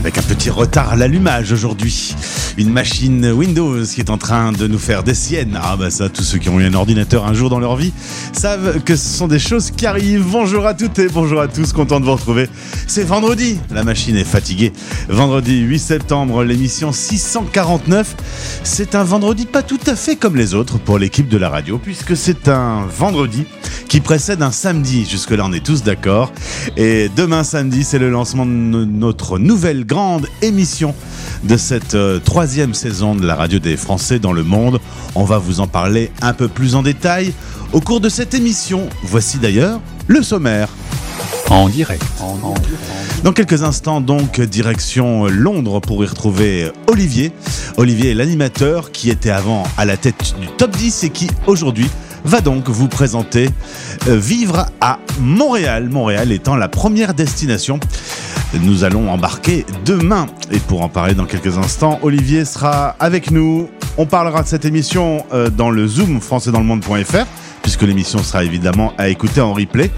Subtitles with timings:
[0.00, 2.14] Avec un petit retard à l'allumage aujourd'hui.
[2.58, 5.58] Une machine Windows qui est en train de nous faire des siennes.
[5.62, 7.92] Ah bah ça, tous ceux qui ont eu un ordinateur un jour dans leur vie
[8.34, 10.26] savent que ce sont des choses qui arrivent.
[10.30, 12.48] Bonjour à toutes et bonjour à tous, content de vous retrouver.
[12.86, 14.74] C'est vendredi, la machine est fatiguée.
[15.08, 18.14] Vendredi 8 septembre, l'émission 649.
[18.62, 21.78] C'est un vendredi pas tout à fait comme les autres pour l'équipe de la radio,
[21.82, 23.44] puisque c'est un vendredi
[23.88, 25.06] qui précède un samedi.
[25.10, 26.30] Jusque-là, on est tous d'accord.
[26.76, 30.94] Et demain samedi, c'est le lancement de no- notre nouvelle grande émission
[31.44, 34.80] de cette euh, troisième saison de la radio des Français dans le monde.
[35.14, 37.32] On va vous en parler un peu plus en détail
[37.72, 38.88] au cours de cette émission.
[39.02, 40.68] Voici d'ailleurs le sommaire.
[41.50, 42.02] En direct.
[43.22, 47.32] Dans quelques instants, donc, direction Londres pour y retrouver Olivier.
[47.76, 51.88] Olivier est l'animateur qui était avant à la tête du top 10 et qui aujourd'hui
[52.24, 53.50] va donc vous présenter
[54.08, 55.88] euh, Vivre à Montréal.
[55.88, 57.78] Montréal étant la première destination.
[58.62, 60.26] Nous allons embarquer demain.
[60.50, 63.68] Et pour en parler dans quelques instants, Olivier sera avec nous.
[63.98, 67.26] On parlera de cette émission euh, dans le Zoom françaisdanslemonde.fr
[67.64, 69.90] puisque l'émission sera évidemment à écouter en replay.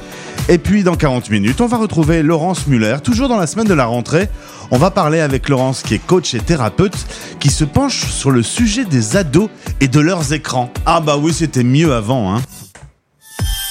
[0.49, 3.75] Et puis dans 40 minutes, on va retrouver Laurence Muller, toujours dans la semaine de
[3.75, 4.29] la rentrée.
[4.71, 6.97] On va parler avec Laurence qui est coach et thérapeute,
[7.41, 9.51] qui se penche sur le sujet des ados
[9.81, 10.71] et de leurs écrans.
[10.87, 12.43] Ah bah oui, c'était mieux avant, hein.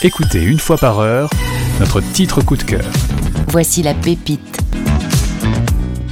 [0.01, 1.29] Écoutez une fois par heure
[1.79, 2.83] notre titre coup de cœur.
[3.47, 4.59] Voici la pépite.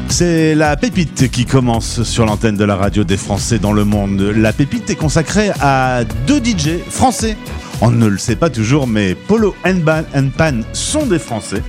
[0.08, 4.22] C'est la pépite qui commence sur l'antenne de la radio des Français dans le monde.
[4.22, 7.36] La pépite est consacrée à deux DJ français.
[7.82, 9.82] On ne le sait pas toujours, mais Polo and
[10.38, 11.62] Pan sont des Français.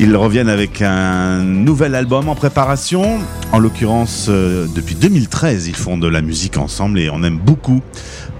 [0.00, 3.20] Ils reviennent avec un nouvel album en préparation.
[3.52, 7.82] En l'occurrence, euh, depuis 2013, ils font de la musique ensemble et on aime beaucoup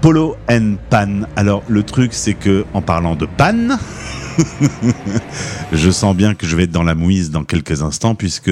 [0.01, 1.21] Polo and Pan.
[1.35, 3.77] Alors, le truc, c'est que en parlant de pan,
[5.71, 8.51] je sens bien que je vais être dans la mouise dans quelques instants puisque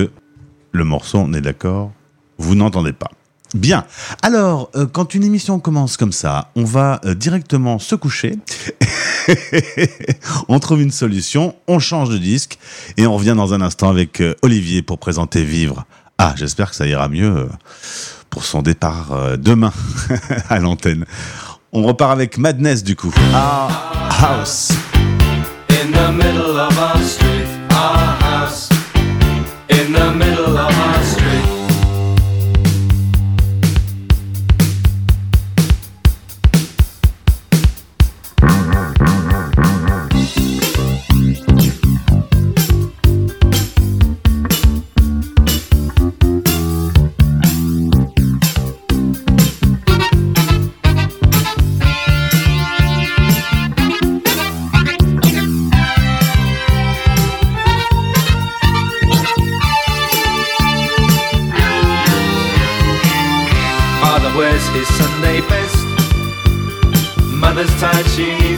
[0.71, 1.91] le morceau, on est d'accord,
[2.37, 3.11] vous n'entendez pas.
[3.53, 3.85] Bien.
[4.21, 8.37] Alors, euh, quand une émission commence comme ça, on va euh, directement se coucher.
[10.47, 12.57] on trouve une solution, on change de disque
[12.95, 15.85] et on revient dans un instant avec euh, Olivier pour présenter Vivre.
[16.17, 17.49] Ah, j'espère que ça ira mieux
[18.29, 19.73] pour son départ demain
[20.49, 21.05] à l'antenne.
[21.73, 23.13] On repart avec Madness du coup.
[23.33, 23.67] Ah,
[24.21, 24.71] House.
[25.69, 28.10] In the middle of our street, our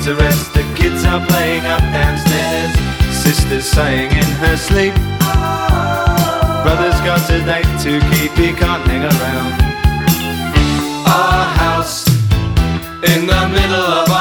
[0.04, 0.54] needs a rest.
[0.54, 2.74] The kids are playing up downstairs.
[3.16, 4.94] Sister's sighing in her sleep.
[5.22, 6.62] Oh.
[6.64, 9.54] Brother's got a date to keep, he can't hang around.
[11.08, 12.08] Our house
[13.12, 14.13] in the middle of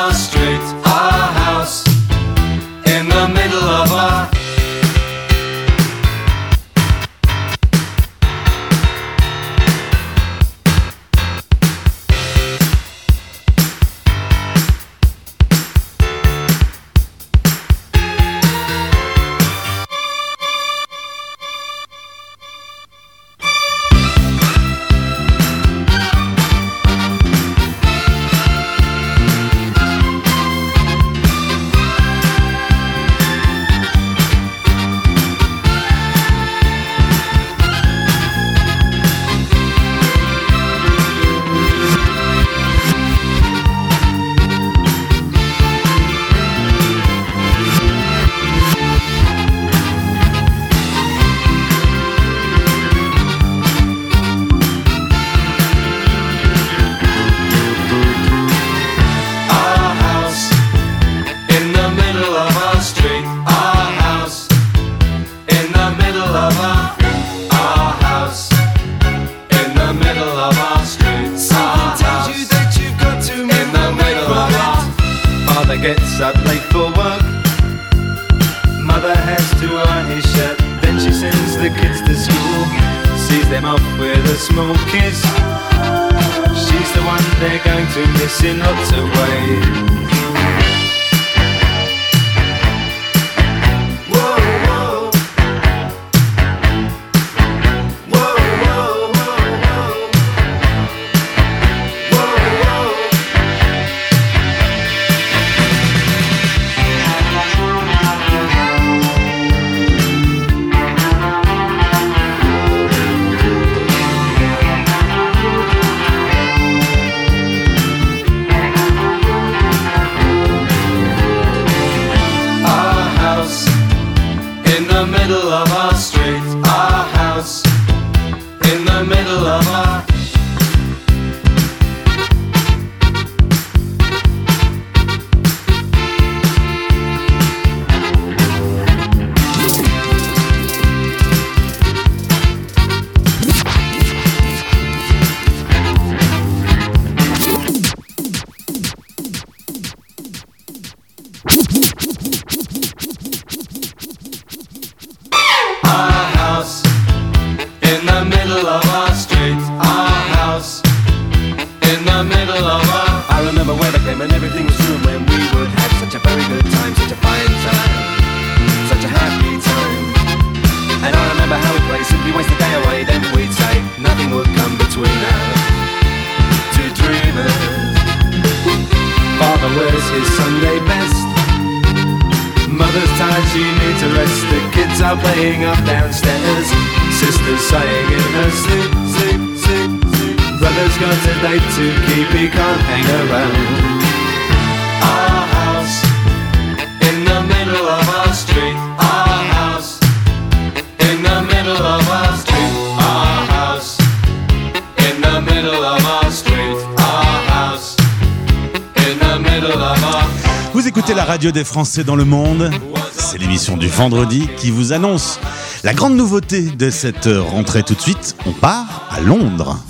[210.95, 212.71] écoutez la radio des Français dans le monde.
[213.17, 215.41] C'est l'émission du vendredi qui vous annonce
[215.85, 218.37] la grande nouveauté de cette rentrée tout de suite.
[218.45, 219.83] On part à Londres.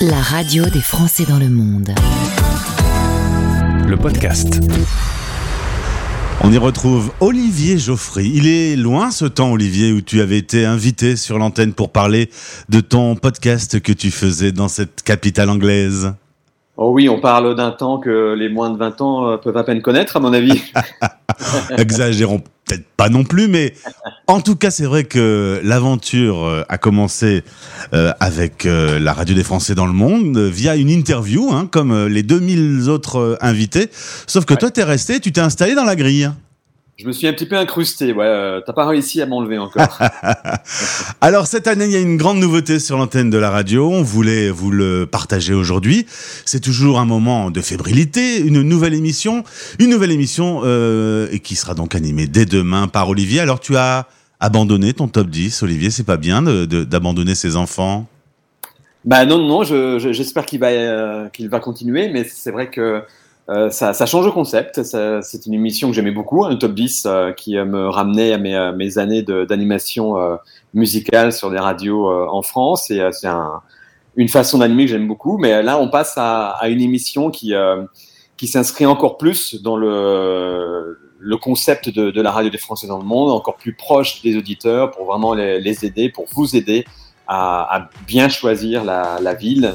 [0.00, 1.94] La radio des Français dans le monde.
[3.86, 4.60] Le podcast.
[6.40, 8.32] On y retrouve Olivier Geoffry.
[8.34, 12.28] Il est loin ce temps, Olivier, où tu avais été invité sur l'antenne pour parler
[12.68, 16.12] de ton podcast que tu faisais dans cette capitale anglaise.
[16.80, 19.64] Oh oui, on parle d'un temps que les moins de 20 ans euh, peuvent à
[19.64, 20.62] peine connaître, à mon avis.
[21.76, 23.74] Exagérons peut-être pas non plus, mais
[24.28, 27.42] en tout cas, c'est vrai que l'aventure euh, a commencé
[27.94, 32.22] euh, avec la radio des Français dans le monde via une interview, hein, comme les
[32.22, 33.88] 2000 autres invités.
[34.28, 36.30] Sauf que toi, t'es resté, tu t'es installé dans la grille.
[37.00, 38.24] Je me suis un petit peu incrusté, ouais.
[38.26, 40.00] euh, T'as pas réussi à m'enlever encore.
[41.20, 43.88] Alors cette année, il y a une grande nouveauté sur l'antenne de la radio.
[43.88, 46.06] On voulait vous le partager aujourd'hui.
[46.44, 49.44] C'est toujours un moment de fébrilité, une nouvelle émission,
[49.78, 53.38] une nouvelle émission euh, qui sera donc animée dès demain par Olivier.
[53.38, 54.08] Alors tu as
[54.40, 55.90] abandonné ton top 10, Olivier.
[55.90, 58.08] C'est pas bien d'abandonner ses enfants.
[59.04, 62.70] bah non, non, je- je- j'espère qu'il va, euh, qu'il va continuer, mais c'est vrai
[62.70, 63.02] que
[63.50, 64.82] euh, ça, ça change de concept.
[64.82, 68.38] C'est une émission que j'aimais beaucoup, un top 10 euh, qui euh, me ramenait à
[68.72, 70.16] mes, années d'animation
[70.74, 72.90] musicale sur des radios en France.
[72.90, 73.60] Et c'est un-
[74.16, 75.38] une façon d'animer que j'aime beaucoup.
[75.38, 77.54] Mais là, on passe à, une émission qui,
[78.36, 83.04] qui s'inscrit encore plus dans le, le concept de, la radio des Français dans le
[83.04, 86.84] monde, encore plus proche des auditeurs pour vraiment les, les aider, pour vous aider
[87.28, 89.74] à, bien choisir la, ville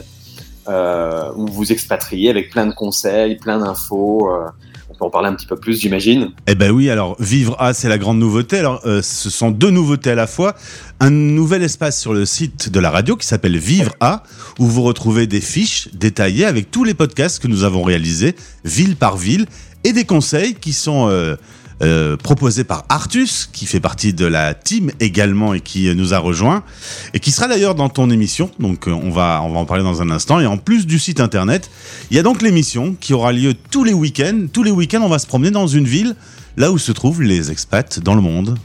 [0.68, 4.30] où vous expatriez avec plein de conseils, plein d'infos.
[4.30, 4.50] euh,
[4.94, 6.32] on peut en parler un petit peu plus, j'imagine.
[6.48, 8.60] Eh ben oui, alors Vivre A, c'est la grande nouveauté.
[8.60, 10.56] Alors, euh, ce sont deux nouveautés à la fois.
[11.00, 14.24] Un nouvel espace sur le site de la radio qui s'appelle Vivre A,
[14.60, 18.96] où vous retrouvez des fiches détaillées avec tous les podcasts que nous avons réalisés, ville
[18.96, 19.48] par ville,
[19.84, 21.36] et des conseils qui sont euh,
[21.82, 26.14] euh, proposés par Artus, qui fait partie de la team également et qui euh, nous
[26.14, 26.64] a rejoint,
[27.14, 28.52] et qui sera d'ailleurs dans ton émission.
[28.60, 30.40] Donc, euh, on va, en parler dans un instant.
[30.40, 31.70] Et en plus du site internet,
[32.12, 34.46] il y a donc l'émission qui aura lieu tous les week-ends.
[34.54, 36.16] Tous les week-ends, on va se promener dans une ville,
[36.58, 38.58] là où se trouvent les expats dans le monde.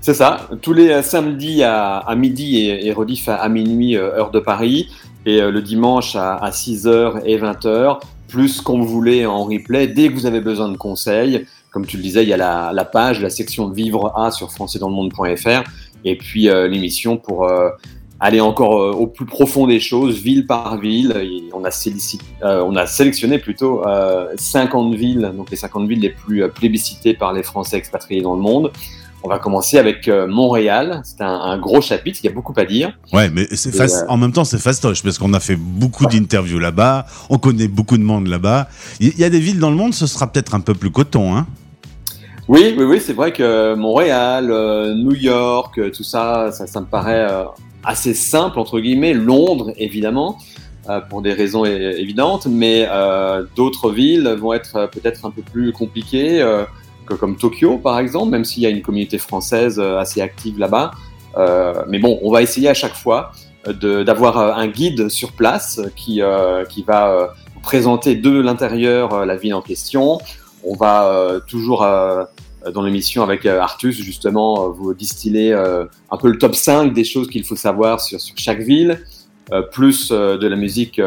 [0.00, 2.94] C'est ça, tous les samedis à, midi et, et
[3.26, 4.88] à, minuit, heure de Paris,
[5.26, 7.98] et le dimanche à, à 6h et 20h,
[8.28, 11.44] plus qu'on vous voulez en replay, dès que vous avez besoin de conseils.
[11.76, 14.50] Comme tu le disais, il y a la, la page, la section Vivre A sur
[14.50, 15.62] françaisdanslemonde.fr,
[16.06, 17.68] et puis euh, l'émission pour euh,
[18.18, 21.12] aller encore euh, au plus profond des choses, ville par ville.
[21.22, 25.86] Et on, a sélici- euh, on a sélectionné plutôt euh, 50 villes, donc les 50
[25.86, 28.72] villes les plus plébiscitées par les Français expatriés dans le monde.
[29.22, 31.02] on va commencer avec Montréal.
[31.04, 32.96] C'est un, un gros chapitre, il y a beaucoup à dire.
[33.12, 33.70] Ouais, mais c'est
[34.08, 37.98] en même temps, c'est fastoche parce qu'on a fait beaucoup d'interviews là-bas, on connaît beaucoup
[37.98, 38.68] de monde là-bas.
[39.00, 41.36] Il y a des villes dans le monde, ce sera peut-être un peu plus coton,
[41.36, 41.46] hein
[42.48, 46.80] Oui, oui, oui, c'est vrai que Montréal, euh, New York, euh, tout ça, ça, ça
[46.80, 47.42] me paraît euh,
[47.82, 49.14] assez simple, entre guillemets.
[49.14, 50.38] Londres, évidemment,
[51.10, 52.88] pour des raisons évidentes, mais
[53.56, 56.38] d'autres villes vont être peut-être un peu plus compliquées,
[57.06, 60.92] que, comme Tokyo, par exemple, même s'il y a une communauté française assez active là-bas.
[61.88, 63.32] Mais bon, on va essayer à chaque fois
[63.66, 66.20] d'avoir un guide sur place qui,
[66.68, 67.34] qui va
[67.64, 70.20] présenter de l'intérieur la ville en question.
[70.66, 72.24] On va euh, toujours euh,
[72.74, 77.28] dans l'émission avec euh, Artus, justement, vous distiller un peu le top 5 des choses
[77.28, 79.00] qu'il faut savoir sur, sur chaque ville,
[79.70, 81.00] plus de la musique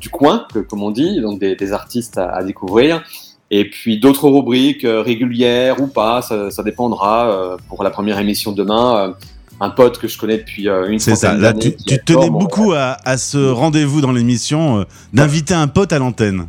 [0.00, 3.04] du coin, que, comme on dit, donc des, des artistes à, à découvrir.
[3.50, 7.58] Et puis d'autres rubriques régulières ou pas, ça, ça dépendra.
[7.68, 9.14] pour la première émission demain,
[9.60, 11.34] un pote que je connais depuis une C'est ça.
[11.34, 11.74] Là, tu,
[12.04, 16.46] tenais beaucoup à, à ce rendez-vous dans l'émission euh, d'inviter un pote à l'antenne.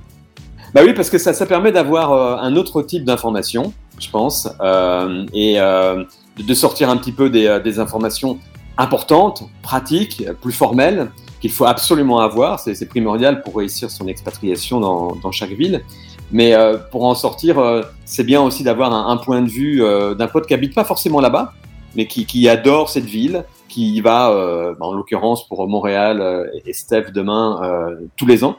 [0.77, 4.47] Bah oui, parce que ça, ça permet d'avoir euh, un autre type d'information, je pense,
[4.61, 6.03] euh, et euh,
[6.37, 8.37] de- sortir un petit peu des, des informations
[8.77, 11.09] importantes, pratiques, plus formelles,
[11.41, 12.59] qu'il faut absolument avoir.
[12.59, 15.83] C'est primordial pour réussir son expatriation dans, dans chaque ville.
[16.31, 20.13] Mais euh, pour en sortir, euh, c'est bien aussi d'avoir un, point de vue euh,
[20.13, 21.53] d'un pote qui habite pas forcément là-bas,
[21.95, 24.29] mais qui, qui adore cette ville, qui y va,
[24.79, 27.59] bah, en l'occurrence pour Montréal et Steph demain,
[28.15, 28.57] tous les ans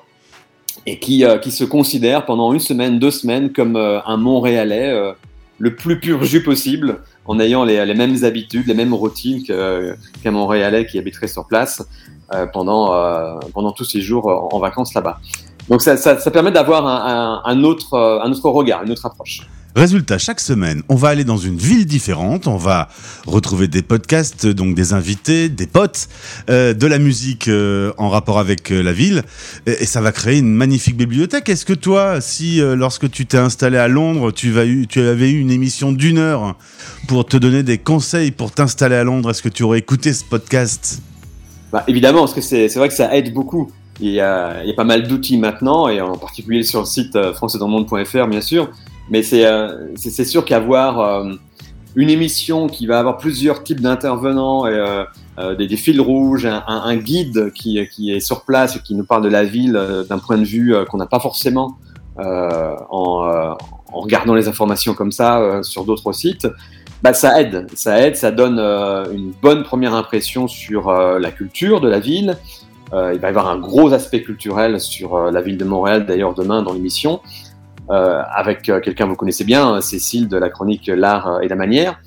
[0.89, 4.91] et qui, euh, qui se considère pendant une semaine, deux semaines comme euh, un Montréalais
[4.91, 5.13] euh,
[5.59, 10.87] le plus pur jus possible, en ayant les, mêmes habitudes, les mêmes routines qu'un Montréalais
[10.87, 11.87] qui habiterait sur place
[12.53, 15.19] pendant, pendant tous ses jours en, vacances là-bas.
[15.69, 16.87] Donc ça, permet d'avoir
[17.45, 19.49] un, autre, un autre regard, une autre approche.
[19.77, 22.89] Résultat, chaque semaine, on va aller dans une ville différente, on va
[23.27, 26.09] retrouver des podcasts, donc des invités, des potes,
[26.49, 29.23] euh, de la musique euh, en rapport avec euh, la ville,
[29.67, 31.49] et, ça va créer une magnifique bibliothèque.
[31.51, 35.93] Est-ce que toi, si lorsque tu t'es installé à Londres, tu, avais eu une émission
[35.93, 36.57] d'une heure
[37.07, 40.25] pour te donner des conseils pour t'installer à Londres, est-ce que tu aurais écouté ce
[40.25, 41.03] podcast?
[41.73, 43.71] Bah, évidemment, parce que c'est vrai que ça aide beaucoup.
[44.01, 48.41] Il y a, pas mal d'outils maintenant, et en particulier sur le site françaisdanslemonde.fr, bien
[48.41, 48.71] sûr.
[49.11, 51.33] Mais c'est euh, c'est- sûr qu'avoir euh,
[51.97, 55.05] une émission qui va avoir plusieurs types d'intervenants, et,
[55.39, 59.29] euh, des, fils rouges, un, guide qui, est sur place et qui nous parle de
[59.29, 61.79] la ville d'un point de vue qu'on n'a pas forcément
[62.19, 63.57] en,
[63.93, 66.49] en regardant les informations comme ça sur d'autres sites,
[67.05, 71.89] bah, ça aide, ça aide, ça donne une bonne première impression sur la culture de
[71.89, 72.37] la ville.
[72.93, 76.63] Il va y avoir un gros aspect culturel sur la ville de Montréal, d'ailleurs demain
[76.63, 77.21] dans l'émission,
[77.91, 82.01] avec euh, quelqu'un que vous connaissez bien, Cécile de la chronique L'art et la manière.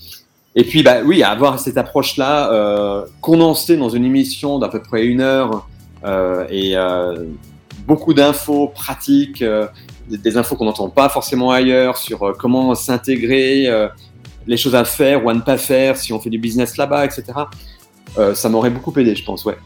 [0.55, 5.05] Et puis, bah, oui, avoir cette approche-là euh, condensée dans une émission d'à peu près
[5.05, 5.67] une heure
[6.03, 7.25] euh, et euh,
[7.87, 9.67] beaucoup d'infos pratiques, euh,
[10.09, 13.87] des, infos qu'on n'entend pas forcément ailleurs sur euh, comment s'intégrer, euh,
[14.47, 17.05] les choses à faire ou à ne pas faire si on fait du business là-bas,
[17.05, 17.23] etc.
[18.17, 19.57] Euh, ça m'aurait beaucoup aidé, je pense, ouais.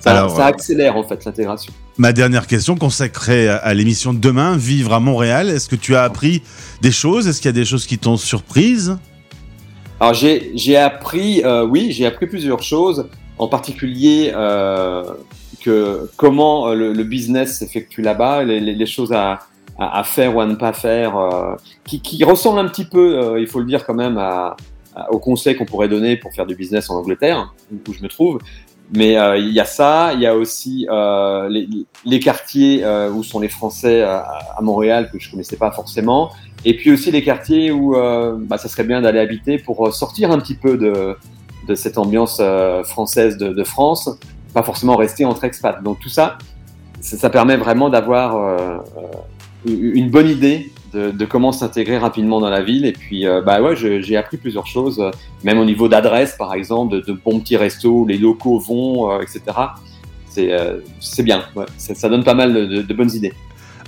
[0.00, 1.72] ça, Alors, ça accélère en fait l'intégration.
[1.98, 5.96] Ma dernière question consacrée à, à l'émission de demain, Vivre à Montréal, est-ce que tu
[5.96, 6.42] as appris
[6.82, 7.26] des choses?
[7.26, 8.96] Est-ce qu'il y a des choses qui t'ont surprise?
[9.98, 15.02] Alors j'ai appris, euh, oui, j'ai appris plusieurs choses, en particulier euh,
[15.62, 19.40] que comment le, le business s'effectue là-bas, les, les, les choses à,
[19.78, 21.12] à, à faire ou à ne pas faire,
[21.84, 24.56] qui, qui ressemblent un petit peu, il faut le dire quand même, à-
[25.10, 27.54] aux conseils qu'on pourrait donner pour faire du business en Angleterre,
[27.88, 28.38] où je me trouve.
[28.92, 31.48] Mais euh, il y a ça, il y a aussi euh,
[32.04, 36.32] les, quartiers euh, où sont les Français à, Montréal que je connaissais pas forcément.
[36.64, 39.90] Et puis aussi les quartiers où euh, bah, ça serait bien d'aller habiter pour euh,
[39.92, 41.16] sortir un petit peu de,
[41.74, 44.10] cette ambiance euh, française de, France,
[44.52, 45.82] pas forcément rester entre expats.
[45.84, 46.38] Donc tout ça,
[47.00, 48.78] ça, permet vraiment d'avoir euh,
[49.68, 52.84] euh, une bonne idée de, de comment s'intégrer rapidement dans la ville.
[52.84, 55.10] Et puis, euh, bah ouais, j'ai appris plusieurs choses, euh,
[55.44, 59.20] même au niveau d'adresse, par exemple, de, de bons petits restos les locaux vont, euh,
[59.20, 59.40] etc.
[60.28, 61.42] C'est euh, c'est bien,
[61.76, 63.32] ça, ça donne pas mal de- de bonnes idées.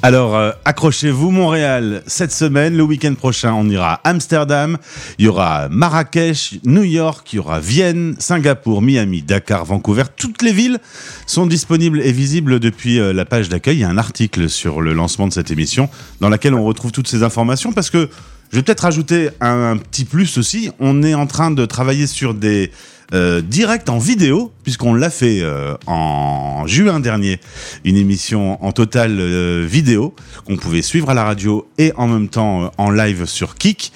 [0.04, 4.76] Alors, euh, accrochez-vous, Montréal, cette semaine, le week-end prochain, on ira à Amsterdam,
[5.18, 10.02] il y aura Marrakech, New York, il y aura Vienne, Singapour, Miami, Dakar, Vancouver.
[10.16, 10.80] Toutes les villes
[11.28, 13.76] sont disponibles et visibles depuis euh, la page d'accueil.
[13.76, 16.90] Il y a un article sur le lancement de cette émission dans laquelle on retrouve
[16.90, 18.10] toutes ces informations parce que
[18.50, 20.72] je vais peut-être ajouter un, un petit plus aussi.
[20.80, 22.72] On est en train de travailler sur des
[23.12, 27.40] euh, direct en vidéo, puisqu'on l'a fait euh, en juin dernier,
[27.84, 30.14] une émission en total euh, vidéo
[30.46, 33.92] qu'on pouvait suivre à la radio et en même temps euh, en live sur Kik.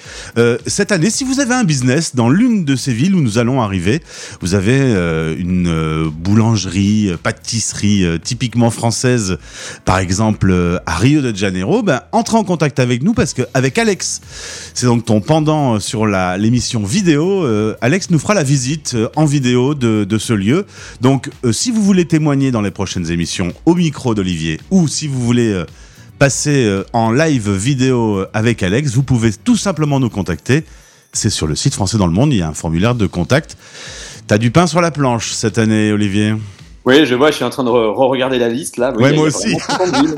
[0.65, 3.61] Cette année, si vous avez un business dans l'une de ces villes où nous allons
[3.61, 4.01] arriver,
[4.41, 4.77] vous avez
[5.37, 9.37] une boulangerie, pâtisserie typiquement française,
[9.85, 13.77] par exemple à Rio de Janeiro, ben, entrez en contact avec nous parce que avec
[13.77, 14.21] Alex,
[14.73, 17.45] c'est donc ton pendant sur l'émission vidéo,
[17.81, 20.65] Alex nous fera la visite en vidéo de, ce lieu.
[21.01, 25.07] Donc euh, si vous voulez témoigner dans les prochaines émissions au micro d'Olivier ou si
[25.07, 25.65] vous voulez euh,
[26.17, 30.63] passer euh, en live vidéo euh, avec Alex, vous pouvez tout simplement nous contacter.
[31.13, 33.57] C'est sur le site Français dans le Monde, il y a un formulaire de contact.
[34.27, 36.33] T'as du pain sur la planche cette année, Olivier?
[36.87, 38.93] Oui, je vois, je suis en train de re- re-regarder la liste là.
[38.95, 39.55] Oui, Ouais, il moi il aussi.
[39.57, 39.59] vraiment
[39.91, 40.15] 50 villes.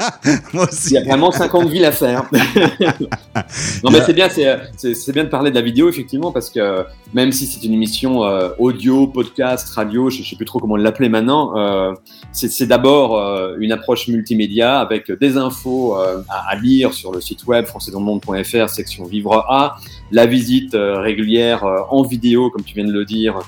[0.54, 0.94] Moi Il aussi.
[0.94, 2.24] y a vraiment 50 villes à faire.
[3.84, 6.86] non, mais c'est bien, c'est- c'est bien de parler de la vidéo, effectivement, parce que
[7.14, 10.76] même si c'est une émission euh, audio, podcast, radio, je ne sais plus trop comment
[10.78, 11.92] l'appeler maintenant, euh,
[12.32, 17.20] c'est d'abord euh, une approche multimédia avec des infos euh, à, à lire sur le
[17.20, 19.78] site web françaisdanslemonde.fr, section Vivre A,
[20.12, 23.42] la visite euh, régulière euh, en vidéo, comme tu viens de le dire, euh,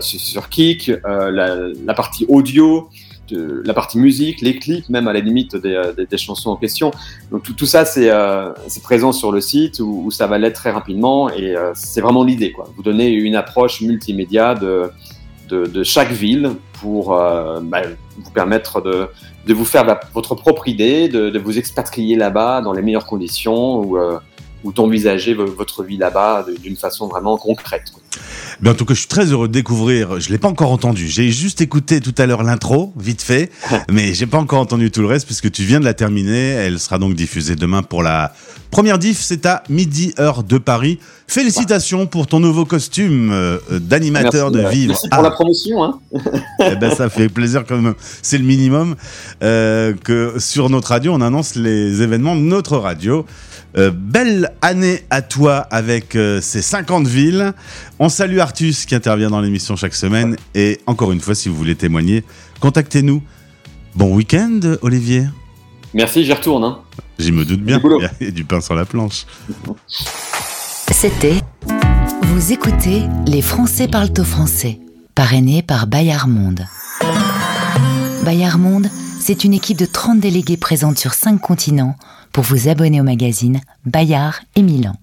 [0.00, 2.88] sur, sur Kik, euh, la, la partie audio,
[3.28, 6.56] de- la partie musique, les clips, même à la limite des, euh, des, chansons en
[6.56, 6.90] question.
[7.30, 8.52] Donc tout, tout ça, c'est euh,
[8.82, 12.24] présent sur le site où, où ça va l'être très rapidement et euh, c'est vraiment
[12.24, 12.52] l'idée.
[12.52, 12.68] quoi.
[12.76, 14.90] Vous donner une approche multimédia de,
[15.48, 17.82] de, de chaque ville pour euh, bah,
[18.18, 19.08] vous permettre de,
[19.52, 24.18] vous faire votre propre idée, de, vous expatrier là-bas dans les meilleures conditions ou, euh,
[24.64, 27.90] ou d'envisager vo- votre vie là-bas d'une façon vraiment concrète.
[27.92, 27.99] quoi.
[28.60, 30.20] Ben, en tout cas, je suis très heureux de découvrir.
[30.20, 31.08] Je l'ai pas encore entendu.
[31.08, 33.50] J'ai juste écouté tout à l'heure l'intro, vite fait,
[33.90, 36.50] mais j'ai pas encore entendu tout le reste puisque tu viens de la terminer.
[36.50, 38.32] Elle sera donc diffusée demain pour la
[38.70, 39.20] première diff.
[39.20, 40.98] C'est à midi heure de Paris.
[41.26, 44.88] Félicitations pour ton nouveau costume euh, d'animateur Merci, de euh, vivre.
[44.94, 45.84] Merci pour Ah, la promotion.
[45.84, 45.98] Hein.
[46.60, 47.94] eh ben, ça fait plaisir quand même.
[48.20, 48.96] C'est le minimum
[49.42, 53.24] euh, que sur notre radio, on annonce les événements de notre radio.
[53.78, 57.52] Euh, belle année à toi avec euh, ces 50 villes.
[58.02, 60.36] On salue Artus qui intervient dans l'émission chaque semaine.
[60.54, 62.24] Et encore une fois, si vous voulez témoigner,
[62.60, 63.22] contactez-nous.
[63.94, 65.26] Bon week-end, Olivier.
[65.92, 66.64] Merci, j'y retourne.
[66.64, 66.78] Hein.
[67.18, 67.76] J'y me doute bien.
[67.76, 68.00] Du boulot.
[68.20, 69.26] Il y a- du pain sur la planche.
[70.90, 71.40] C'était
[72.22, 74.80] Vous écoutez Les Français parlent au français,
[75.14, 76.66] parrainé par Bayard Monde.
[78.24, 78.88] Bayard Monde,
[79.20, 81.96] c'est une équipe de 30 délégués présente sur 5 continents
[82.32, 84.94] pour vous abonner au magazine Bayard et Milan.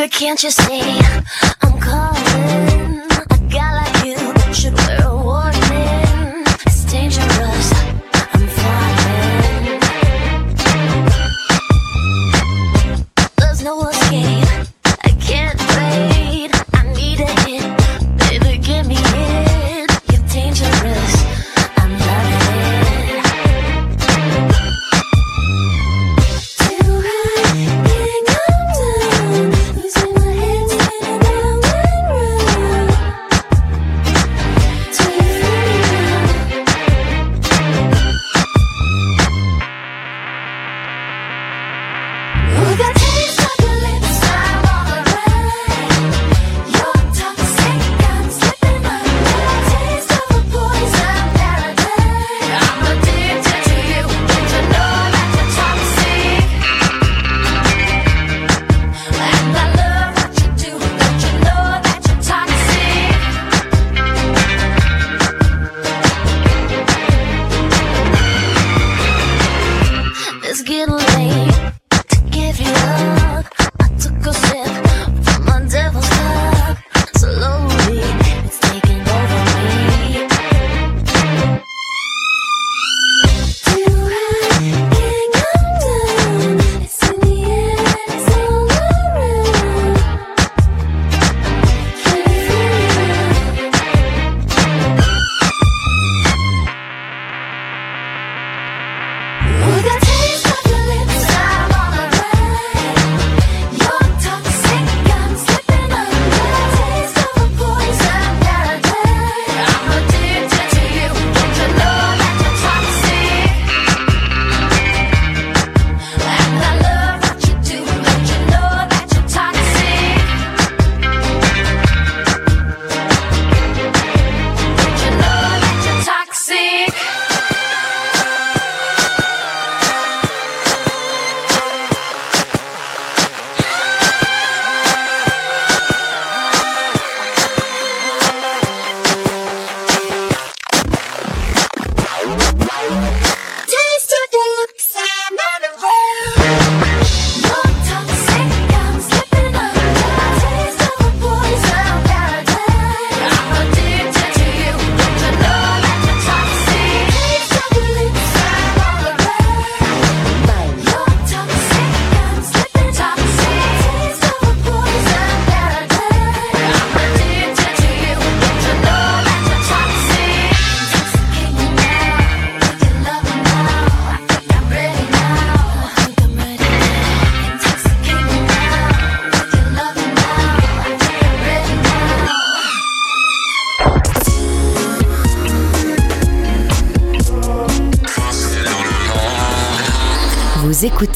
[0.00, 1.49] Baby, can't you see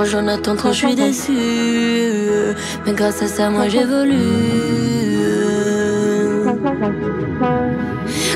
[0.00, 1.36] Quand j'en attends trop, je suis déçu.
[2.86, 4.16] Mais grâce à ça, moi j'évolue.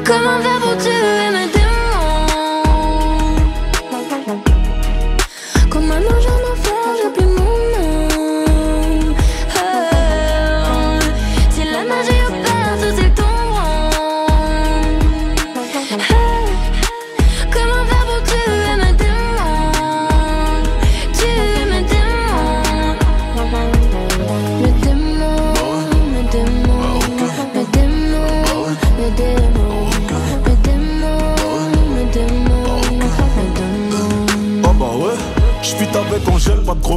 [0.05, 1.23] Comment faire pour tuer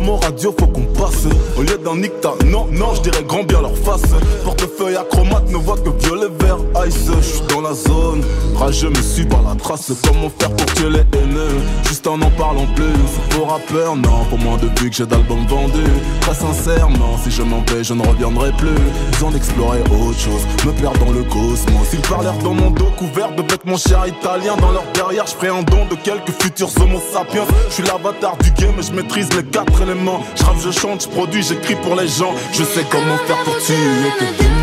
[0.07, 1.27] Mots radio, faut qu'on passe.
[1.57, 4.09] Au lieu d'un nicta, non, non, je dirais grand bien leur face.
[4.45, 7.11] Portefeuille acromate ne voit que violet, vert, ice.
[7.21, 8.23] J'suis dans la zone,
[8.55, 9.91] rageux me suis par la trace.
[10.05, 12.85] Comment faire pour tuer les haineux, juste en n'en parlant plus.
[13.31, 15.91] Faux rappeur, non, pour moi depuis que j'ai d'albums vendus.
[16.21, 18.79] Très sincèrement, si je m'en vais, je ne reviendrai plus.
[19.11, 21.87] Besoin d'explorer autre chose, me perdre dans le cosmos.
[21.91, 25.49] Ils parlèrent dans mon dos couvert de vêtements chers italiens Dans leur derrière, je ferai
[25.49, 27.45] un don de quelques futurs homo sapiens.
[27.67, 29.96] Je suis l'avatar du game et je maîtrise les quatre éléments
[30.35, 32.33] Je rappe, je chante, je produis, j'écris pour les gens.
[32.53, 34.56] Je sais comment faire pour tuer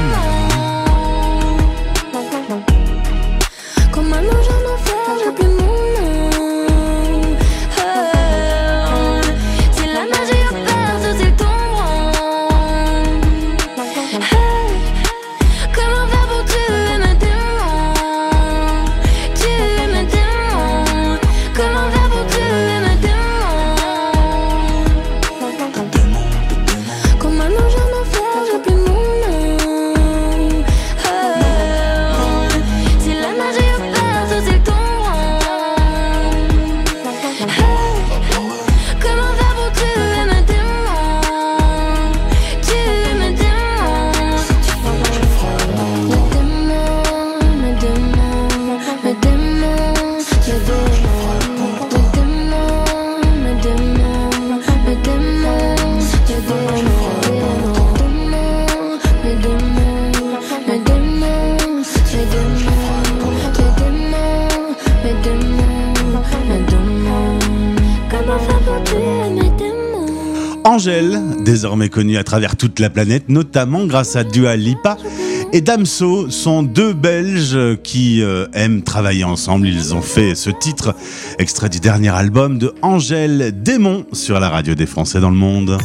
[71.88, 74.97] connue à travers toute la planète, notamment grâce à Dua Lipa.
[75.53, 79.68] Et Damso sont deux Belges qui euh, aiment travailler ensemble.
[79.68, 80.94] Ils ont fait ce titre,
[81.38, 85.79] extrait du dernier album de Angèle Démon sur la radio des Français dans le monde.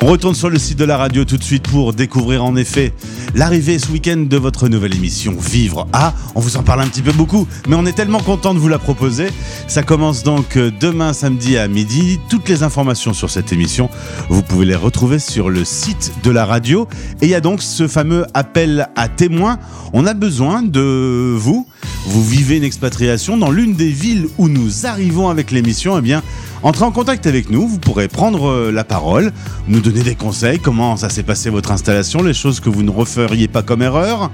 [0.00, 2.92] On retourne sur le site de la radio tout de suite pour découvrir en effet
[3.34, 6.14] l'arrivée ce week-end de votre nouvelle émission Vivre à.
[6.36, 8.68] On vous en parle un petit peu beaucoup, mais on est tellement content de vous
[8.68, 9.26] la proposer.
[9.66, 12.20] Ça commence donc euh, demain samedi à midi.
[12.30, 13.90] Toutes les informations sur cette émission,
[14.30, 16.86] vous pouvez les retrouver sur le site de la radio.
[17.20, 19.58] Et il y a donc ce fameux appel à témoins.
[19.92, 21.66] On a besoin de vous.
[22.06, 25.98] Vous vivez une expatriation dans l'une des villes où nous arrivons avec l'émission.
[25.98, 26.22] Eh bien,
[26.62, 29.32] Entrez en contact avec nous, vous pourrez prendre euh, la parole,
[29.68, 32.90] nous donner des conseils, comment ça s'est passé votre installation, les choses que vous ne
[32.90, 34.30] referiez pas comme erreur,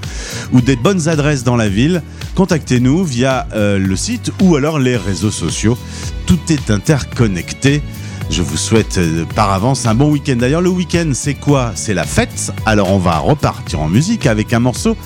[0.53, 2.03] ou des bonnes adresses dans la ville.
[2.35, 5.77] Contactez-nous via euh, le site ou alors les réseaux sociaux.
[6.27, 7.83] Tout est interconnecté.
[8.31, 10.37] Je vous souhaite euh, par avance un bon week-end.
[10.37, 11.73] D'ailleurs, le week-end, c'est quoi?
[11.75, 12.53] C'est la fête.
[12.65, 14.97] Alors, on va repartir en musique avec un morceau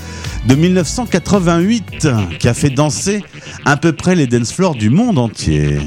[0.46, 3.22] de 1988 qui a fait danser
[3.64, 5.79] à peu près les dance floors du monde entier.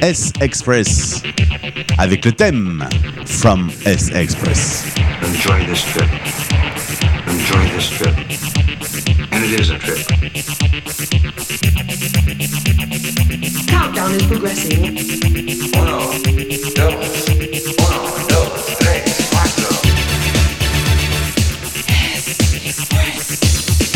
[0.00, 1.22] S Express
[1.98, 2.88] avec le thème
[3.26, 4.84] From S Express.
[5.22, 6.08] Enjoy this trip.
[7.26, 8.14] Enjoy this trip.
[9.32, 9.98] And it is a trip.
[13.68, 14.96] Countdown is progressing.
[15.74, 15.98] Uno,
[16.74, 16.94] dos,
[17.78, 19.27] uno, dos, tres,
[22.68, 23.87] Express.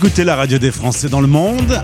[0.00, 1.82] D'écouter la radio des Français dans le monde.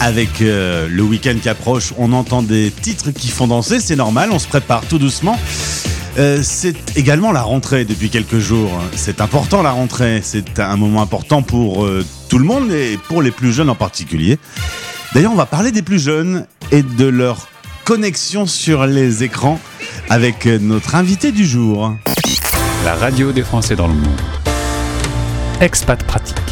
[0.00, 4.30] Avec euh, le week-end qui approche, on entend des titres qui font danser, c'est normal,
[4.32, 5.38] on se prépare tout doucement.
[6.16, 8.70] Euh, c'est également la rentrée depuis quelques jours.
[8.96, 13.20] C'est important la rentrée, c'est un moment important pour euh, tout le monde et pour
[13.20, 14.38] les plus jeunes en particulier.
[15.12, 17.48] D'ailleurs, on va parler des plus jeunes et de leur
[17.84, 19.60] connexion sur les écrans
[20.08, 21.94] avec notre invité du jour.
[22.86, 24.20] La radio des Français dans le monde.
[25.60, 26.49] Expat Pratique.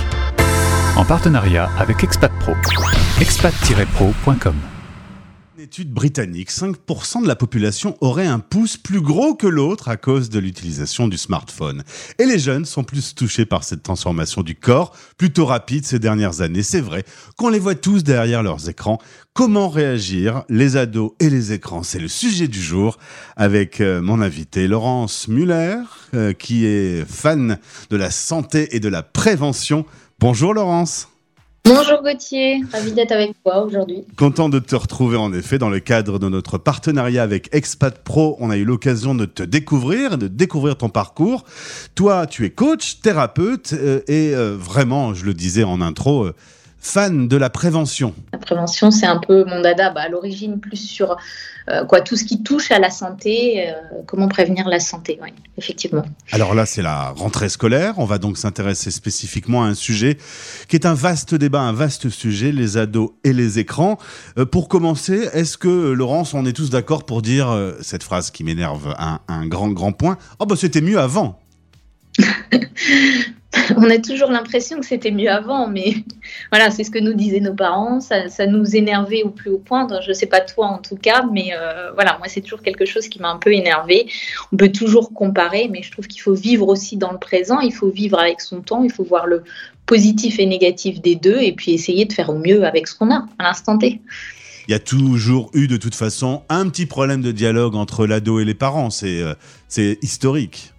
[0.98, 2.54] En partenariat avec Expat Pro.
[3.20, 4.56] expat-pro.com.
[5.56, 9.96] Une étude britannique, 5% de la population aurait un pouce plus gros que l'autre à
[9.96, 11.84] cause de l'utilisation du smartphone.
[12.18, 16.40] Et les jeunes sont plus touchés par cette transformation du corps, plutôt rapide ces dernières
[16.40, 16.64] années.
[16.64, 17.04] C'est vrai
[17.36, 18.98] qu'on les voit tous derrière leurs écrans.
[19.34, 22.98] Comment réagir Les ados et les écrans, c'est le sujet du jour
[23.36, 25.76] avec euh, mon invité Laurence Muller,
[26.14, 27.58] euh, qui est fan
[27.90, 29.86] de la santé et de la prévention.
[30.20, 31.08] Bonjour Laurence.
[31.64, 34.04] Bonjour Gauthier, ravi d'être avec toi aujourd'hui.
[34.16, 38.36] Content de te retrouver en effet dans le cadre de notre partenariat avec Expat Pro.
[38.40, 41.44] On a eu l'occasion de te découvrir, de découvrir ton parcours.
[41.94, 46.34] Toi, tu es coach, thérapeute euh, et euh, vraiment, je le disais en intro, euh,
[46.80, 48.14] fan de la prévention.
[48.32, 51.16] La prévention, c'est un peu mon dada, bah, à l'origine plus sur
[51.68, 53.72] euh, quoi, tout ce qui touche à la santé, euh,
[54.06, 56.04] comment prévenir la santé, oui, effectivement.
[56.32, 57.94] Alors là, c'est la rentrée scolaire.
[57.98, 60.18] On va donc s'intéresser spécifiquement à un sujet
[60.68, 63.98] qui est un vaste débat, un vaste sujet, les ados et les écrans.
[64.38, 67.48] Euh, pour commencer, est-ce que, Laurence, on est tous d'accord pour dire
[67.80, 70.16] cette phrase qui m'énerve, un, un grand, grand point?
[70.38, 71.38] Oh, bah c'était mieux avant
[73.76, 75.94] On a toujours l'impression que c'était mieux avant, mais
[76.52, 79.86] voilà, c'est ce que nous disaient nos parents, ça, nous énervait au plus haut point.
[80.02, 82.84] Je ne sais pas toi en tout cas, mais euh, voilà, moi c'est toujours quelque
[82.84, 84.08] chose qui m'a un peu énervé.
[84.52, 87.72] On peut toujours comparer, mais je trouve qu'il faut vivre aussi dans le présent, il
[87.72, 89.42] faut vivre avec son temps, il faut voir le
[89.86, 93.10] positif et négatif des deux, et puis essayer de faire au mieux avec ce qu'on
[93.10, 94.00] a à l'instant T.
[94.68, 98.38] Il y a toujours eu de toute façon un petit problème de dialogue entre l'ado
[98.38, 98.90] et les parents.
[98.90, 99.32] C'est euh,
[99.66, 100.74] c'est historique.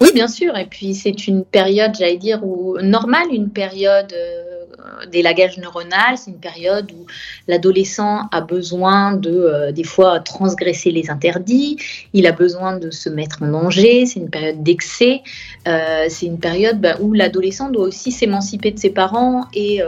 [0.00, 0.56] Oui, bien sûr.
[0.56, 6.16] Et puis, c'est une période, j'allais dire, où, normale, une période euh, d'élagage neuronal.
[6.16, 7.06] C'est une période où
[7.48, 11.76] l'adolescent a besoin de, euh, des fois, transgresser les interdits.
[12.12, 14.06] Il a besoin de se mettre en danger.
[14.06, 15.22] C'est une période d'excès.
[15.68, 19.86] Euh, c'est une période bah, où l'adolescent doit aussi s'émanciper de ses parents et, euh,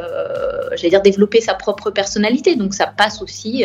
[0.76, 2.56] j'allais dire, développer sa propre personnalité.
[2.56, 3.64] Donc, ça passe aussi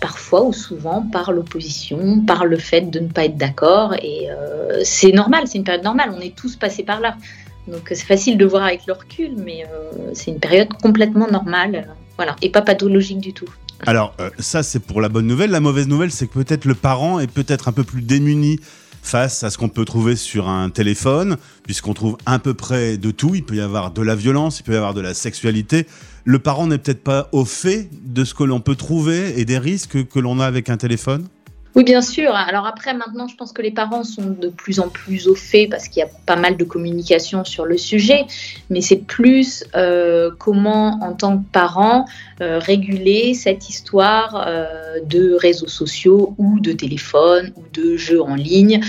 [0.00, 3.94] parfois ou souvent par l'opposition, par le fait de ne pas être d'accord.
[4.02, 7.16] Et euh, c'est normal, c'est une période normale, on est tous passés par là.
[7.68, 11.86] Donc c'est facile de voir avec le recul, mais euh, c'est une période complètement normale,
[11.86, 13.48] euh, voilà, et pas pathologique du tout.
[13.86, 15.50] Alors, euh, ça, c'est pour la bonne nouvelle.
[15.50, 18.58] La mauvaise nouvelle, c'est que peut-être le parent est peut-être un peu plus démuni
[19.02, 23.10] face à ce qu'on peut trouver sur un téléphone, puisqu'on trouve à peu près de
[23.10, 23.34] tout.
[23.34, 25.86] Il peut y avoir de la violence, il peut y avoir de la sexualité.
[26.30, 29.56] Le parent n'est peut-être pas au fait de ce que l'on peut trouver et des
[29.56, 31.26] risques que l'on a avec un téléphone.
[31.74, 32.34] Oui, bien sûr.
[32.34, 35.68] Alors après, maintenant, je pense que les parents sont de plus en plus au fait
[35.68, 38.26] parce qu'il y a pas mal de communication sur le sujet,
[38.68, 42.04] mais c'est plus euh, comment, en tant que parent,
[42.42, 48.34] euh, réguler cette histoire euh, de réseaux sociaux ou de téléphone ou de jeux en
[48.34, 48.80] ligne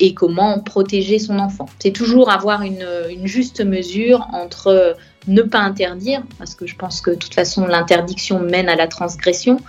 [0.00, 1.66] et comment protéger son enfant.
[1.78, 4.96] C'est toujours avoir une, une juste mesure entre
[5.28, 8.86] ne pas interdire, parce que je pense que de toute façon l'interdiction mène à la
[8.86, 9.60] transgression,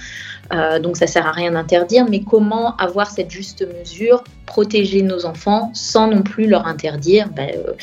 [0.51, 5.25] euh, donc ça sert à rien d'interdire, mais comment avoir cette juste mesure, protéger nos
[5.25, 7.73] enfants sans non plus leur interdire ben, euh,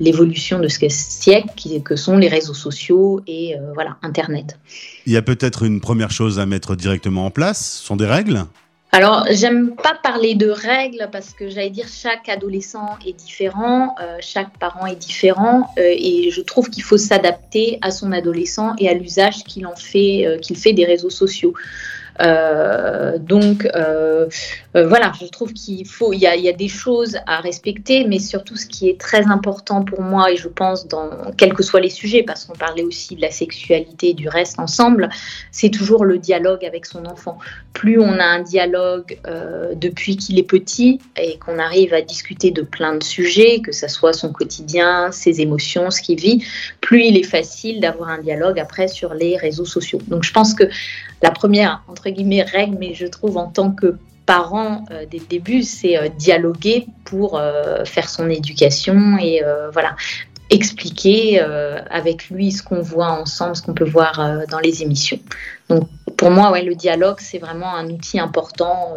[0.00, 4.58] l'évolution de ce siècle que sont les réseaux sociaux et euh, voilà Internet.
[5.06, 7.78] Il y a peut-être une première chose à mettre directement en place.
[7.80, 8.44] Ce sont des règles?
[8.92, 14.16] Alors, j'aime pas parler de règles parce que j'allais dire chaque adolescent est différent, euh,
[14.20, 18.88] chaque parent est différent euh, et je trouve qu'il faut s'adapter à son adolescent et
[18.88, 21.52] à l'usage qu'il en fait, euh, qu'il fait des réseaux sociaux.
[22.20, 24.26] Euh, donc euh,
[24.74, 28.04] euh, voilà, je trouve qu'il faut, il y, a, y a des choses à respecter,
[28.04, 31.62] mais surtout ce qui est très important pour moi et je pense dans quels que
[31.62, 35.08] soient les sujets, parce qu'on parlait aussi de la sexualité et du reste ensemble,
[35.50, 37.38] c'est toujours le dialogue avec son enfant.
[37.72, 39.18] Plus on a un dialogue
[39.74, 43.88] depuis qu'il est petit et qu'on arrive à discuter de plein de sujets, que ça
[43.88, 46.44] soit son quotidien, ses émotions, ce qu'il vit,
[46.80, 50.00] plus il est facile d'avoir un dialogue après sur les réseaux sociaux.
[50.08, 50.64] Donc je pense que
[51.22, 55.26] la première, entre guillemets, règle, mais je trouve en tant que parent euh, dès le
[55.26, 59.96] début, c'est euh, dialoguer pour euh, faire son éducation et euh, voilà
[60.48, 65.18] expliquer euh, avec lui ce qu'on voit ensemble, ce qu'on peut voir dans les émissions.
[65.68, 68.96] Donc pour moi, ouais, le dialogue, c'est vraiment un outil important.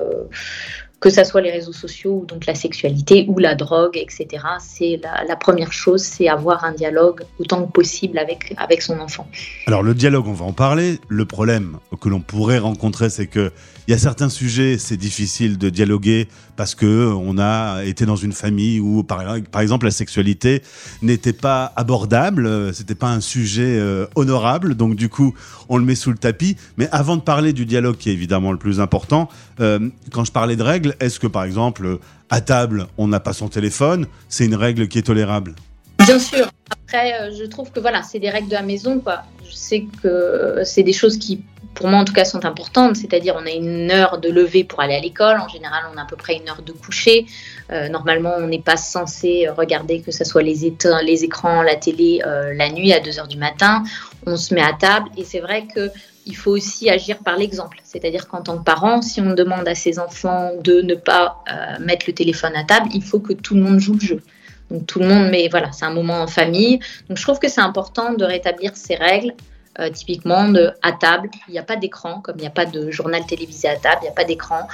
[0.99, 4.27] Que ça soit les réseaux sociaux, ou donc la sexualité ou la drogue, etc.
[4.59, 8.99] C'est la, la première chose, c'est avoir un dialogue autant que possible avec, avec son
[8.99, 9.27] enfant.
[9.67, 10.99] Alors le dialogue, on va en parler.
[11.07, 13.51] Le problème que l'on pourrait rencontrer, c'est que
[13.87, 16.27] il y a certains sujets, c'est difficile de dialoguer
[16.59, 20.61] parce que on a été dans une famille où, par, exemple, la sexualité
[21.01, 25.33] n'était pas abordable, euh, c'était pas un sujet euh, honorable, donc du coup,
[25.69, 26.57] on le met sous le tapis.
[26.75, 29.29] Mais avant de parler du dialogue, qui est évidemment le plus important,
[29.61, 31.99] euh, quand je parlais de règles, est-ce que par exemple,
[32.29, 35.55] à table, on n'a pas son téléphone, c'est une règle qui est tolérable
[35.99, 36.51] Bien sûr.
[36.71, 38.99] Après, je trouve que voilà, c'est des règles de la maison.
[38.99, 39.23] Quoi.
[39.49, 41.41] Je sais que c'est des choses qui,
[41.79, 42.97] pour moi en tout cas, sont importantes.
[42.97, 45.39] C'est-à-dire, on a une heure de lever pour aller à l'école.
[45.39, 47.25] En général, on a à peu près une heure de coucher.
[47.71, 50.73] Euh, normalement, on n'est pas censé regarder que ce soit les,
[51.03, 53.83] les écrans, la télé, euh, la nuit à 2 heures du matin.
[54.25, 55.07] On se met à table.
[55.15, 55.89] Et c'est vrai que
[56.25, 57.79] il faut aussi agir par l'exemple.
[57.85, 61.79] C'est-à-dire qu'en tant que parent, si on demande à ses enfants de ne pas euh,
[61.79, 64.21] mettre le téléphone à table, il faut que tout le monde joue le jeu.
[64.69, 66.79] Donc tout le monde, mais voilà, c'est un moment en famille.
[67.07, 69.33] Donc je trouve que c'est important de rétablir ces règles.
[69.79, 70.51] Euh, typiquement,
[70.81, 73.69] à table, il n'y a pas d'écran, comme il n'y a pas de journal télévisé
[73.69, 74.67] à table, il n'y a pas d'écran.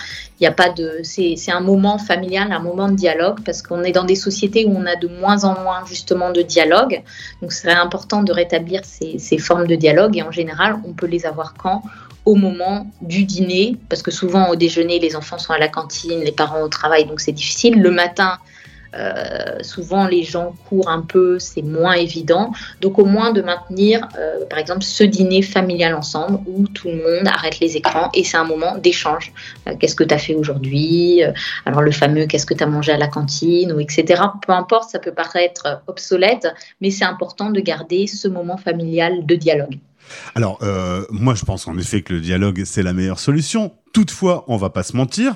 [1.03, 4.76] C'est un moment familial, un moment de dialogue, parce qu'on est dans des sociétés où
[4.76, 7.03] on a de moins en moins justement de dialogue.
[7.41, 11.08] Donc c'est important de rétablir ces, ces formes de dialogue, et en général, on peut
[11.08, 11.84] les avoir quand?
[12.26, 16.22] Au moment du dîner, parce que souvent au déjeuner, les enfants sont à la cantine,
[16.22, 17.80] les parents au travail, donc c'est difficile.
[17.80, 18.39] Le matin,
[18.96, 22.52] euh, souvent les gens courent un peu, c'est moins évident.
[22.82, 26.96] Donc au moins de maintenir, euh, par exemple, ce dîner familial ensemble où tout le
[26.96, 29.34] monde arrête les écrans et c'est un moment d'échange.
[29.68, 31.22] Euh, qu'est-ce que tu as fait aujourd'hui?
[31.66, 34.22] Alors le fameux qu'est-ce que tu as mangé à la cantine ou etc.
[34.46, 36.48] Peu importe, ça peut paraître obsolète,
[36.82, 39.78] mais c'est important de garder ce moment familial de dialogue.
[40.36, 40.60] Alors,
[41.10, 43.74] moi, je pense en effet que le dialogue, c'est la meilleure solution.
[43.91, 45.36] Toutefois, on va pas se mentir.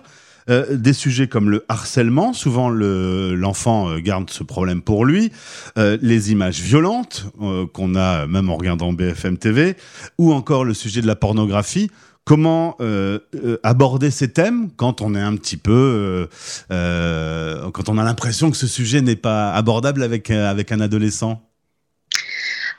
[0.49, 5.31] Euh, des sujets comme le harcèlement, souvent le- l'enfant euh, garde ce problème pour lui,
[5.77, 9.75] euh, les images violentes euh, qu'on a même en regardant BFM TV,
[10.17, 11.89] ou encore le sujet de la pornographie.
[12.25, 13.17] Comment euh,
[13.63, 16.27] aborder ces thèmes quand on est un petit peu,
[16.69, 21.48] quand on a l'impression que ce sujet n'est pas abordable avec avec un adolescent?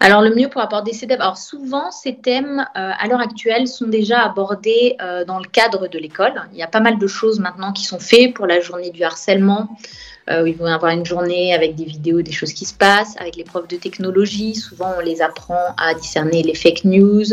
[0.03, 3.69] Alors le mieux pour aborder ces thèmes, alors souvent ces thèmes euh, à l'heure actuelle
[3.69, 6.43] sont déjà abordés euh, dans le cadre de l'école.
[6.53, 9.05] Il y a pas mal de choses maintenant qui sont faites pour la journée du
[9.05, 9.77] harcèlement.
[10.31, 13.37] Euh, ils vont avoir une journée avec des vidéos, des choses qui se passent, avec
[13.37, 14.55] les profs de technologie.
[14.55, 17.25] Souvent, on les apprend à discerner les fake news.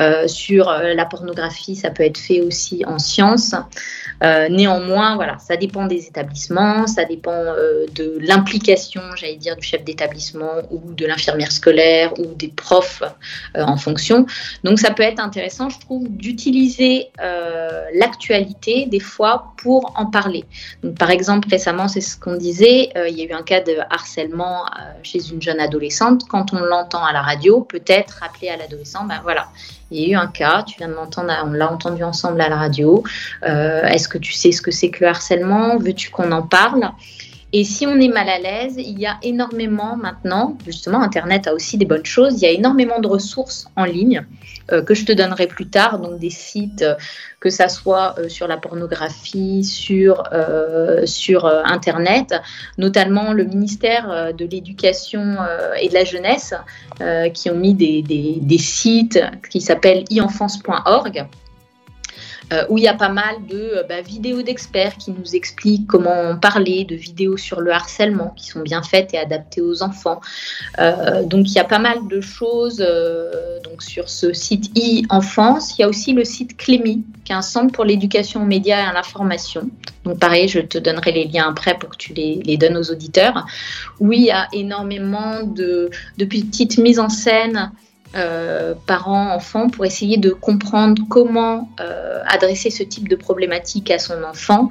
[0.00, 3.54] Euh, sur euh, la pornographie, ça peut être fait aussi en sciences.
[4.22, 7.42] Néanmoins, voilà, ça dépend des établissements, ça dépend
[7.94, 13.02] de l'implication, j'allais dire, du chef d'établissement ou de l'infirmière scolaire ou des profs
[13.54, 14.24] en fonction.
[14.62, 17.10] Donc, ça peut être intéressant, je trouve, d'utiliser
[17.92, 20.46] l'actualité des fois pour en parler.
[20.82, 23.60] Donc, par exemple, récemment, c'est ce qu'on disait, euh, il y a eu un cas
[23.60, 26.22] de harcèlement euh, chez une jeune adolescente.
[26.28, 29.48] Quand on l'entend à la radio, peut-être rappeler à l'adolescent, ben voilà,
[29.90, 32.48] il y a eu un cas, tu viens de l'entendre, on l'a entendu ensemble à
[32.48, 33.02] la radio.
[33.44, 35.76] Euh, Est-ce que tu sais ce que c'est que le harcèlement?
[35.78, 36.90] Veux-tu qu'on en parle?
[37.56, 41.54] Et si on est mal à l'aise, il y a énormément maintenant, justement, Internet a
[41.54, 44.26] aussi des bonnes choses, il y a énormément de ressources en ligne
[44.72, 46.96] euh, que je te donnerai plus tard, donc des sites, euh,
[47.38, 50.24] que ça soit euh, sur la pornographie, sur,
[51.04, 52.34] sur Internet,
[52.76, 55.36] notamment le ministère de l'Éducation
[55.80, 56.54] et de la Jeunesse,
[57.34, 61.26] qui ont mis des, des, sites qui s'appellent eenfance.org
[62.52, 65.86] euh, où il y a pas mal de euh, bah, vidéos d'experts qui nous expliquent
[65.86, 70.20] comment parler, de vidéos sur le harcèlement qui sont bien faites et adaptées aux enfants.
[70.78, 72.84] Euh, donc il y a pas mal de choses
[73.64, 75.78] donc sur ce site e-enfance.
[75.78, 78.78] Il y a aussi le site Clémy, qui est un centre pour l'éducation aux médias
[78.78, 79.70] et à l'information.
[80.04, 83.46] Donc pareil, je te donnerai les liens après pour que tu les, donnes aux auditeurs.
[84.00, 87.72] Où il y a énormément de petites mises en scène
[88.16, 93.98] euh, parents, enfants, pour essayer de comprendre comment euh, adresser ce type de problématique à
[93.98, 94.70] son enfant,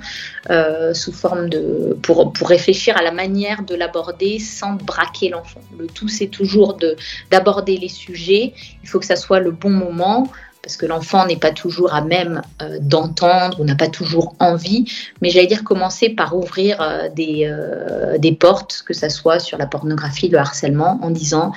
[0.50, 5.62] euh, sous forme de, pour, pour réfléchir à la manière de l'aborder sans braquer l'enfant.
[5.78, 6.96] Le tout, c'est toujours de
[7.32, 8.54] d'aborder les sujets.
[8.82, 10.30] Il faut que ça soit le bon moment.
[10.64, 14.90] Parce que l'enfant n'est pas toujours à même euh, d'entendre ou n'a pas toujours envie,
[15.22, 19.58] mais j'allais dire commencer par ouvrir euh, des, euh, des portes, que ça soit sur
[19.58, 21.52] la pornographie, le harcèlement, en disant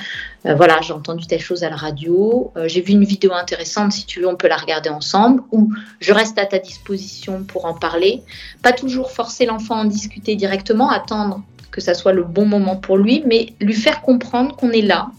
[0.44, 4.20] voilà, j'ai entendu telle chose à la radio, j'ai vu une vidéo intéressante, si tu
[4.20, 8.22] veux, on peut la regarder ensemble, ou je reste à ta disposition pour en parler.
[8.62, 11.42] Pas toujours forcer l'enfant à en discuter directement, attendre
[11.72, 15.10] que ça soit le bon moment pour lui, mais lui faire comprendre qu'on est là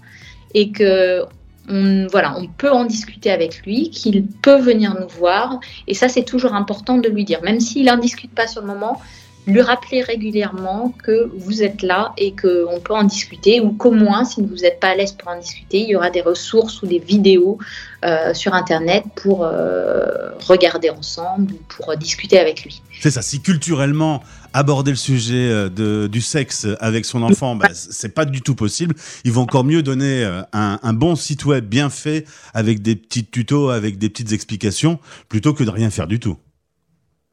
[0.54, 1.26] et que
[1.70, 5.60] on, voilà, on peut en discuter avec lui, qu'il peut venir nous voir.
[5.88, 7.42] Et ça, c'est toujours important de lui dire.
[7.44, 9.02] Même s'il n'en discute pas sur le moment,
[9.48, 14.26] lui rappeler régulièrement que vous êtes là et qu'on peut en discuter, ou qu'au moins,
[14.26, 16.88] si vous n'êtes pas à l'aise pour en discuter, il y aura des ressources ou
[16.88, 17.58] des vidéos
[18.04, 22.82] euh, sur Internet pour euh, regarder ensemble ou pour discuter avec lui.
[23.00, 24.22] C'est ça, si culturellement
[24.54, 28.56] aborder le sujet euh, de, du sexe avec son enfant, bah, c'est pas du tout
[28.56, 28.96] possible.
[29.24, 32.96] Il vaut encore mieux donner euh, un, un bon site web bien fait avec des
[32.96, 36.38] petits tutos, avec des petites explications, plutôt que de rien faire du tout.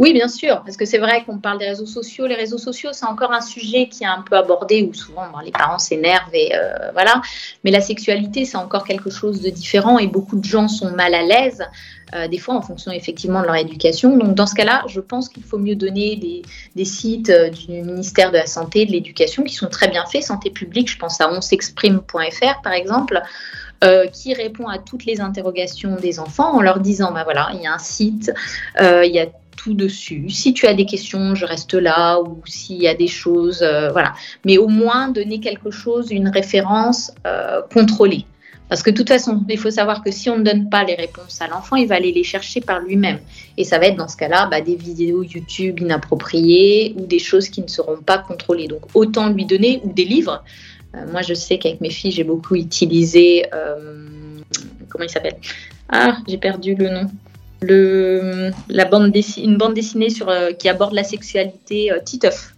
[0.01, 2.27] Oui, bien sûr, parce que c'est vrai qu'on parle des réseaux sociaux.
[2.27, 5.53] Les réseaux sociaux, c'est encore un sujet qui est un peu abordé où souvent les
[5.53, 7.23] parents s'énervent et euh, voilà.
[7.63, 11.15] Mais la sexualité, c'est encore quelque chose de différent et beaucoup de gens sont mal
[11.15, 11.63] à l'aise,
[12.13, 14.17] euh, des fois en fonction effectivement de leur éducation.
[14.17, 16.43] Donc dans ce cas-là, je pense qu'il faut mieux donner
[16.75, 20.25] des, sites euh, du ministère de la Santé, de l'Éducation qui sont très bien faits.
[20.25, 23.23] Santé publique, je pense à onsexprime.fr par exemple.
[24.15, 27.67] Qui répond à toutes les interrogations des enfants en leur disant bah voilà il y
[27.67, 28.33] a un site
[28.81, 29.27] il y a
[29.57, 30.29] tout dessus.
[30.31, 33.91] Si tu as des questions, je reste là, ou s'il y a des choses, euh,
[33.91, 34.15] voilà.
[34.45, 38.25] Mais au moins donner quelque chose, une référence euh, contrôlée.
[38.69, 40.95] Parce que de toute façon, il faut savoir que si on ne donne pas les
[40.95, 43.19] réponses à l'enfant, il va aller les chercher par lui-même.
[43.57, 47.49] Et ça va être dans ce cas-là bah, des vidéos YouTube inappropriées ou des choses
[47.49, 48.67] qui ne seront pas contrôlées.
[48.67, 50.43] Donc autant lui donner, ou des livres.
[50.95, 53.45] Euh, moi, je sais qu'avec mes filles, j'ai beaucoup utilisé...
[54.89, 55.37] comment il s'appelle?
[55.89, 57.11] Ah, j'ai perdu le nom
[57.71, 62.55] une bande dessinée euh, qui aborde la sexualité euh, Titeuf.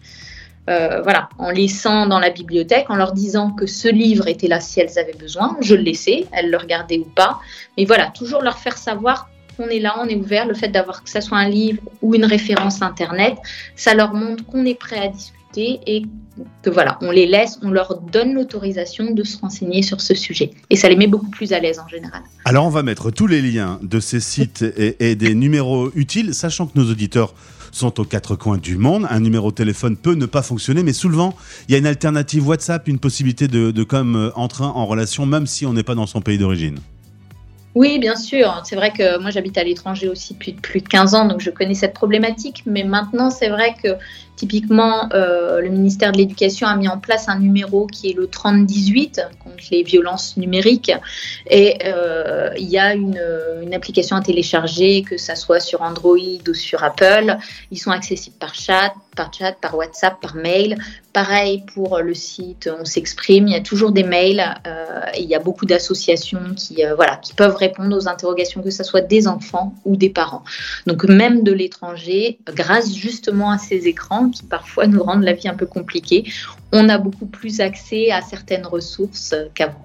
[0.69, 4.59] Euh, voilà, en laissant dans la bibliothèque, en leur disant que ce livre était là
[4.59, 5.57] si elles avaient besoin.
[5.61, 7.39] Je le laissais, elles le regardaient ou pas.
[7.79, 10.45] Mais voilà, toujours leur faire savoir qu'on est là, on est ouvert.
[10.45, 13.37] Le fait d'avoir que ça soit un livre ou une référence internet,
[13.77, 16.03] ça leur montre qu'on est prêt à discuter et
[16.63, 20.51] que voilà, on les laisse, on leur donne l'autorisation de se renseigner sur ce sujet.
[20.71, 22.23] Et ça les met beaucoup plus à l'aise en général.
[22.45, 26.35] Alors on va mettre tous les liens de ces sites et, et des numéros utiles,
[26.35, 27.35] sachant que nos auditeurs
[27.73, 29.07] sont aux quatre coins du monde.
[29.11, 31.35] Un numéro de téléphone peut ne pas fonctionner, mais souvent,
[31.69, 35.27] il y a une alternative WhatsApp, une possibilité de, de comme euh, entrer en relation,
[35.27, 36.79] même si on n'est pas dans son pays d'origine.
[37.75, 38.63] Oui, bien sûr.
[38.65, 41.51] C'est vrai que moi, j'habite à l'étranger aussi depuis plus de 15 ans, donc je
[41.51, 42.63] connais cette problématique.
[42.65, 43.91] Mais maintenant, c'est vrai que
[44.37, 48.27] typiquement, euh, le ministère de l'Éducation a mis en place un numéro qui est le
[48.27, 50.93] 3018 contre les violences numériques.
[51.51, 53.21] Et euh, il y a une,
[53.73, 57.37] application à télécharger, que ça soit sur Android ou sur Apple.
[57.71, 60.79] Ils sont accessibles par chat, par chat, par WhatsApp, par mail.
[61.13, 63.49] Pareil pour le site On s'exprime.
[63.49, 67.35] Il y a toujours des mails euh, il y a beaucoup d'associations qui, voilà, qui
[67.35, 70.45] peuvent répondre aux interrogations, que ce soit des enfants ou des parents.
[70.87, 75.49] Donc même de l'étranger, grâce justement à ces écrans qui parfois nous rendent la vie
[75.49, 76.25] un peu compliquée,
[76.73, 79.83] on a beaucoup plus accès à certaines ressources qu'avant.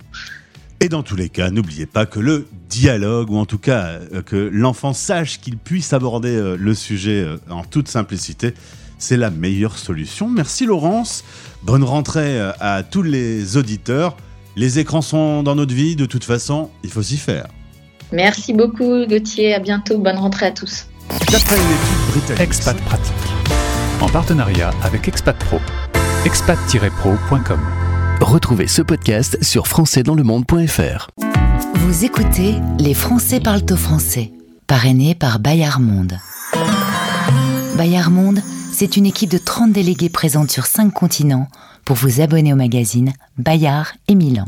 [0.84, 4.24] Et dans tous les cas, n'oubliez pas que le dialogue, ou en tout cas euh,
[4.24, 8.56] que l'enfant sache qu'il puisse aborder euh, le sujet euh, en toute simplicité,
[8.98, 10.28] c'est la meilleure solution.
[10.28, 11.24] Merci Laurence,
[11.62, 14.18] bonne rentrée à tous les auditeurs.
[14.56, 17.48] Les écrans sont dans notre vie, de toute façon, il faut s'y faire.
[18.12, 20.86] Merci beaucoup Gauthier, à bientôt, bonne rentrée à tous.
[21.32, 23.61] D'après une étude britannique, Expat Pratique.
[24.02, 25.60] En partenariat avec Expat Pro.
[26.26, 27.60] expat-pro.com.
[28.20, 31.10] Retrouvez ce podcast sur françaisdanslemonde.fr.
[31.76, 34.32] Vous écoutez Les Français parlent au français,
[34.66, 36.18] parrainé par Bayard Monde.
[37.78, 38.42] Bayard Monde,
[38.72, 41.48] c'est une équipe de 30 délégués présente sur 5 continents
[41.86, 44.48] pour vous abonner au magazine Bayard et Milan.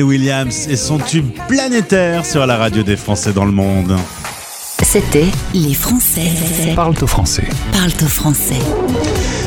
[0.00, 3.94] Williams et son tube planétaire sur la radio des Français dans le monde.
[4.82, 6.30] C'était Les Français.
[6.74, 7.44] Parle au français.
[7.72, 8.58] Parle au français.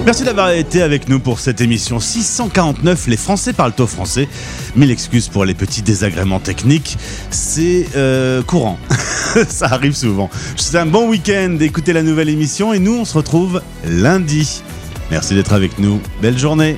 [0.06, 3.08] Merci d'avoir été avec nous pour cette émission 649.
[3.08, 4.28] Les Français parlent au français.
[4.76, 6.98] Mille excuses pour les petits désagréments techniques.
[7.32, 8.78] C'est euh, courant.
[9.50, 10.30] Ça arrive souvent.
[10.58, 11.58] C'est un bon week-end.
[11.60, 14.62] Écoutez la nouvelle émission et nous, on se retrouve lundi.
[15.12, 16.00] Merci d'être avec nous.
[16.22, 16.78] Belle journée.